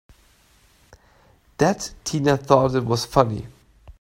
[1.59, 3.45] That Tina thought it was funny!